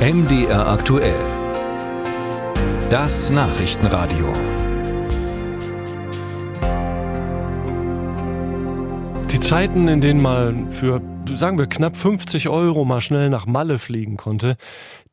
MDR 0.00 0.66
aktuell. 0.66 1.20
Das 2.88 3.28
Nachrichtenradio. 3.28 4.32
Die 9.30 9.40
Zeiten, 9.40 9.88
in 9.88 10.00
denen 10.00 10.22
man 10.22 10.70
für, 10.70 11.02
sagen 11.34 11.58
wir, 11.58 11.66
knapp 11.66 11.98
50 11.98 12.48
Euro 12.48 12.86
mal 12.86 13.02
schnell 13.02 13.28
nach 13.28 13.44
Malle 13.44 13.78
fliegen 13.78 14.16
konnte, 14.16 14.56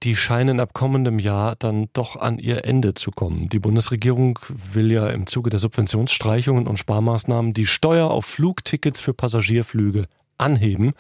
die 0.04 0.16
scheinen 0.16 0.62
ab 0.62 0.72
kommendem 0.72 1.20
Jahr 1.20 1.58
dann 1.58 1.90
doch 1.92 2.16
an 2.16 2.40
ihr 2.40 2.64
Ende 2.64 2.94
zu 2.94 3.12
kommen. 3.12 3.50
Die 3.50 3.60
Bundesregierung 3.60 4.40
will 4.72 4.90
ja 4.90 5.10
im 5.10 5.28
Zuge 5.28 5.50
der 5.50 5.60
Subventionsstreichungen 5.60 6.66
und 6.66 6.80
Sparmaßnahmen 6.80 7.54
die 7.54 7.66
Steuer 7.66 8.10
auf 8.10 8.26
Flugtickets 8.26 9.02
für 9.02 9.14
Passagierflüge 9.14 10.06
anheben. 10.38 10.94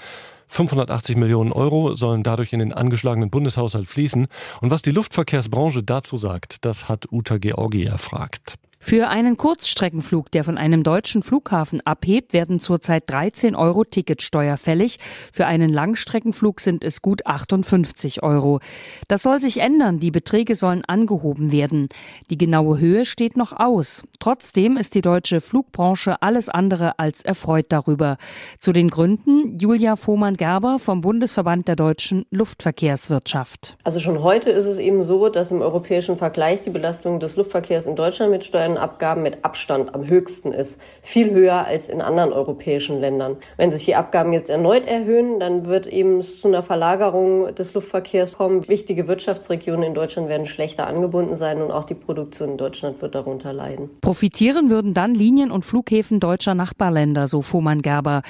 580 0.49 1.17
Millionen 1.17 1.51
Euro 1.51 1.93
sollen 1.95 2.23
dadurch 2.23 2.53
in 2.53 2.59
den 2.59 2.73
angeschlagenen 2.73 3.29
Bundeshaushalt 3.29 3.87
fließen. 3.87 4.27
Und 4.61 4.71
was 4.71 4.81
die 4.81 4.91
Luftverkehrsbranche 4.91 5.83
dazu 5.83 6.17
sagt, 6.17 6.63
das 6.65 6.87
hat 6.87 7.11
Uta 7.11 7.37
Georgi 7.37 7.83
erfragt. 7.83 8.55
Für 8.79 9.09
einen 9.09 9.35
Kurzstreckenflug, 9.35 10.31
der 10.31 10.43
von 10.45 10.57
einem 10.57 10.83
deutschen 10.83 11.21
Flughafen 11.21 11.81
abhebt, 11.85 12.31
werden 12.31 12.59
zurzeit 12.61 13.09
13 13.09 13.53
Euro 13.53 13.83
Ticketsteuer 13.83 14.55
fällig. 14.55 14.99
Für 15.33 15.45
einen 15.45 15.69
Langstreckenflug 15.69 16.61
sind 16.61 16.85
es 16.85 17.01
gut 17.01 17.25
58 17.25 18.23
Euro. 18.23 18.61
Das 19.09 19.23
soll 19.23 19.39
sich 19.39 19.57
ändern. 19.57 19.99
Die 19.99 20.11
Beträge 20.11 20.55
sollen 20.55 20.85
angehoben 20.85 21.51
werden. 21.51 21.89
Die 22.29 22.37
genaue 22.37 22.79
Höhe 22.79 23.05
steht 23.05 23.35
noch 23.35 23.51
aus. 23.51 24.03
Trotzdem 24.19 24.77
ist 24.77 24.95
die 24.95 25.01
deutsche 25.01 25.41
Flugbranche 25.41 26.21
alles 26.21 26.47
andere 26.47 26.97
als 26.97 27.23
erfreut 27.23 27.65
darüber. 27.69 28.17
Zu 28.57 28.71
den 28.71 28.89
Gründen 28.89 29.59
Julia 29.59 29.97
Fohmann-Gerber 29.97 30.79
vom 30.79 31.01
Bundesverband 31.01 31.67
der 31.67 31.75
deutschen 31.75 32.25
Luftverkehrswirtschaft. 32.31 33.75
Also 33.83 33.99
schon 33.99 34.23
heute 34.23 34.49
ist 34.49 34.65
es 34.65 34.77
eben 34.77 35.03
so, 35.03 35.27
dass 35.27 35.51
im 35.51 35.61
europäischen 35.61 36.15
Vergleich 36.15 36.61
die 36.61 36.69
Belastung 36.69 37.19
des 37.19 37.35
Luftverkehrs 37.35 37.85
in 37.85 37.95
Deutschland 37.95 38.31
mit 38.31 38.45
Steuern 38.45 38.76
Abgaben 38.77 39.23
mit 39.23 39.43
Abstand 39.43 39.93
am 39.93 40.07
höchsten 40.07 40.51
ist. 40.51 40.79
Viel 41.01 41.31
höher 41.31 41.65
als 41.65 41.89
in 41.89 42.01
anderen 42.01 42.33
europäischen 42.33 42.99
Ländern. 42.99 43.37
Wenn 43.57 43.71
sich 43.71 43.85
die 43.85 43.95
Abgaben 43.95 44.33
jetzt 44.33 44.49
erneut 44.49 44.85
erhöhen, 44.85 45.39
dann 45.39 45.65
wird 45.65 45.87
eben 45.87 46.21
zu 46.21 46.47
einer 46.47 46.63
Verlagerung 46.63 47.53
des 47.55 47.73
Luftverkehrs 47.73 48.37
kommen. 48.37 48.67
Wichtige 48.67 49.07
Wirtschaftsregionen 49.07 49.83
in 49.83 49.93
Deutschland 49.93 50.29
werden 50.29 50.45
schlechter 50.45 50.87
angebunden 50.87 51.35
sein 51.35 51.61
und 51.61 51.71
auch 51.71 51.85
die 51.85 51.95
Produktion 51.95 52.51
in 52.51 52.57
Deutschland 52.57 53.01
wird 53.01 53.15
darunter 53.15 53.53
leiden. 53.53 53.89
Profitieren 54.01 54.69
würden 54.69 54.93
dann 54.93 55.15
Linien 55.15 55.51
und 55.51 55.65
Flughäfen 55.65 56.19
deutscher 56.19 56.53
Nachbarländer, 56.53 57.27
so 57.27 57.41
Foman 57.41 57.81
Gerber. 57.81 58.21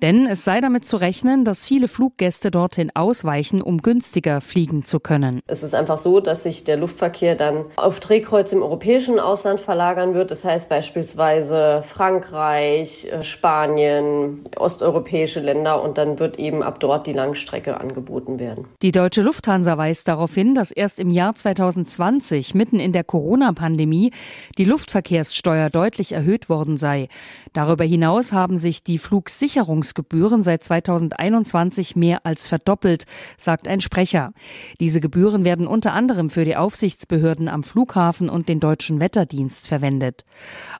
Denn 0.00 0.26
es 0.26 0.44
sei 0.44 0.60
damit 0.60 0.86
zu 0.86 0.96
rechnen, 0.96 1.44
dass 1.44 1.66
viele 1.66 1.88
Fluggäste 1.88 2.50
dorthin 2.50 2.90
ausweichen, 2.94 3.62
um 3.62 3.78
günstiger 3.78 4.40
fliegen 4.40 4.84
zu 4.84 5.00
können. 5.00 5.40
Es 5.46 5.62
ist 5.62 5.74
einfach 5.74 5.98
so, 5.98 6.20
dass 6.20 6.42
sich 6.42 6.64
der 6.64 6.76
Luftverkehr 6.76 7.34
dann 7.34 7.66
auf 7.76 8.00
Drehkreuz 8.00 8.52
im 8.52 8.62
europäischen 8.62 9.20
Ausland 9.20 9.60
verlagert 9.60 9.81
verlagern 9.82 10.14
wird. 10.14 10.30
Das 10.30 10.44
heißt 10.44 10.68
beispielsweise 10.68 11.82
Frankreich, 11.84 13.08
äh, 13.10 13.22
Spanien, 13.22 14.44
osteuropäische 14.56 15.40
Länder 15.40 15.82
und 15.82 15.98
dann 15.98 16.20
wird 16.20 16.38
eben 16.38 16.62
ab 16.62 16.78
dort 16.78 17.06
die 17.08 17.12
Langstrecke 17.12 17.80
angeboten 17.80 18.38
werden. 18.38 18.66
Die 18.82 18.92
deutsche 18.92 19.22
Lufthansa 19.22 19.76
weist 19.76 20.06
darauf 20.06 20.32
hin, 20.34 20.54
dass 20.54 20.70
erst 20.70 21.00
im 21.00 21.10
Jahr 21.10 21.34
2020, 21.34 22.54
mitten 22.54 22.78
in 22.78 22.92
der 22.92 23.02
Corona-Pandemie, 23.02 24.12
die 24.56 24.64
Luftverkehrssteuer 24.64 25.68
deutlich 25.68 26.12
erhöht 26.12 26.48
worden 26.48 26.76
sei. 26.76 27.08
Darüber 27.52 27.84
hinaus 27.84 28.32
haben 28.32 28.58
sich 28.58 28.84
die 28.84 28.98
Flugsicherungsgebühren 28.98 30.44
seit 30.44 30.62
2021 30.62 31.96
mehr 31.96 32.24
als 32.24 32.46
verdoppelt, 32.46 33.04
sagt 33.36 33.66
ein 33.66 33.80
Sprecher. 33.80 34.32
Diese 34.78 35.00
Gebühren 35.00 35.44
werden 35.44 35.66
unter 35.66 35.92
anderem 35.92 36.30
für 36.30 36.44
die 36.44 36.56
Aufsichtsbehörden 36.56 37.48
am 37.48 37.64
Flughafen 37.64 38.30
und 38.30 38.48
den 38.48 38.60
deutschen 38.60 39.00
Wetterdienst 39.00 39.71
verwendet. 39.72 40.26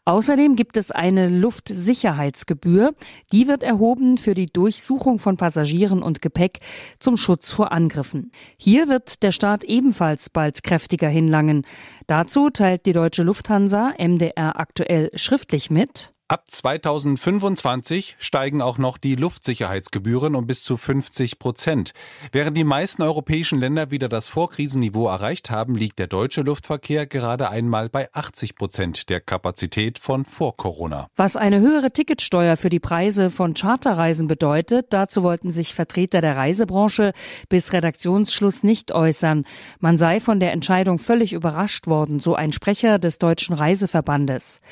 Außerdem 0.05 0.55
gibt 0.55 0.77
es 0.77 0.91
eine 0.91 1.31
Luftsicherheitsgebühr. 1.31 2.93
Die 3.33 3.49
wird 3.49 3.63
erhoben 3.63 4.19
für 4.19 4.35
die 4.35 4.49
Durchsuchung 4.53 5.19
von 5.19 5.39
Passagieren 5.39 6.03
und 6.03 6.21
Gepäck 6.21 6.61
zum 6.99 7.17
Schutz 7.17 7.53
vor 7.53 7.73
Angriffen. 7.73 8.33
Hier 8.59 8.89
wird 8.89 9.23
der 9.23 9.33
Staat 9.33 9.65
ebenfalls 9.65 10.29
bald 10.29 10.63
kräftiger 10.63 11.09
hinlangen. 11.09 11.65
Dazu 12.07 12.51
teilt 12.51 12.85
die 12.85 12.93
deutsche 12.93 13.23
Lufthansa 13.23 13.95
MDR 13.99 14.61
aktuell 14.61 15.11
schriftlich 15.15 15.71
mit. 15.71 16.13
Ab 16.33 16.45
2025 16.49 18.17
steigen 18.19 18.63
auch 18.63 18.79
noch 18.79 18.97
die 18.97 19.17
Luftsicherheitsgebühren 19.17 20.35
um 20.35 20.47
bis 20.47 20.65
zu 20.65 20.79
50 20.79 21.39
Prozent. 21.39 21.93
Während 22.33 22.57
die 22.57 22.65
meisten 22.65 23.03
europäischen 23.03 23.61
Länder 23.61 23.91
wieder 23.91 24.09
das 24.09 24.31
Vorkrisenniveau 24.31 25.09
erreicht 25.09 25.51
haben, 25.51 25.75
liegt 25.75 25.99
der 25.99 26.07
deutsche 26.07 26.41
Luftverkehr 26.41 27.05
gerade 27.05 27.51
einmal 27.51 27.91
bei 27.91 28.09
80 28.15 28.55
Prozent 28.55 29.11
der 29.11 29.21
Kapazität 29.21 29.99
von 29.99 30.25
vor 30.25 30.57
Corona. 30.57 31.07
Was 31.17 31.37
eine 31.37 31.61
höhere 31.61 31.91
Ticketsteuer 31.91 32.57
für 32.57 32.71
die 32.71 32.81
Preise 32.81 33.29
von 33.29 33.53
Charterreisen 33.53 34.27
bedeutet, 34.27 34.87
dazu 34.89 35.23
wollten 35.23 35.53
sich 35.53 35.75
Vertreter 35.75 36.23
der 36.23 36.39
Reisebranche 36.39 37.13
bis 37.51 37.75
Redaktionsschluss 37.75 38.63
nicht 38.63 38.93
äußern. 38.93 39.45
Man 39.81 39.99
sei 39.99 40.19
von 40.19 40.41
der 40.41 40.53
Entscheidung 40.53 40.99
völlig 40.99 41.35
überrascht 41.35 41.89
worden, 41.89 42.21
so 42.21 42.35
ein 42.35 42.55
Sprecher 42.55 42.99
des 42.99 43.19
Deutschen 43.19 43.55
Reiseverbandes. 43.55 44.63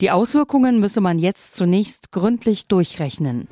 Die 0.00 0.12
Auswirkungen 0.12 0.78
müsse 0.78 1.00
man 1.00 1.07
man 1.08 1.18
jetzt 1.18 1.56
zunächst 1.56 2.12
gründlich 2.12 2.66
durchrechnen. 2.66 3.48